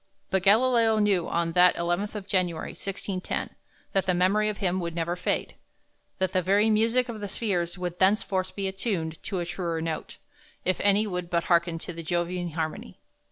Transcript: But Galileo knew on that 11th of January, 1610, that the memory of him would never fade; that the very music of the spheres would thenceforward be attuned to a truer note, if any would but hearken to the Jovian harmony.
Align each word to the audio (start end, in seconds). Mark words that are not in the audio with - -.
But 0.31 0.41
Galileo 0.41 0.97
knew 0.97 1.27
on 1.27 1.51
that 1.51 1.75
11th 1.75 2.15
of 2.15 2.25
January, 2.25 2.69
1610, 2.71 3.51
that 3.93 4.07
the 4.07 4.15
memory 4.15 4.49
of 4.49 4.57
him 4.57 4.79
would 4.79 4.95
never 4.95 5.15
fade; 5.15 5.53
that 6.17 6.33
the 6.33 6.41
very 6.41 6.71
music 6.71 7.07
of 7.07 7.19
the 7.21 7.27
spheres 7.27 7.77
would 7.77 7.99
thenceforward 7.99 8.51
be 8.55 8.67
attuned 8.67 9.21
to 9.21 9.37
a 9.37 9.45
truer 9.45 9.79
note, 9.79 10.17
if 10.65 10.79
any 10.79 11.05
would 11.05 11.29
but 11.29 11.43
hearken 11.43 11.77
to 11.77 11.93
the 11.93 12.01
Jovian 12.01 12.53
harmony. 12.53 12.97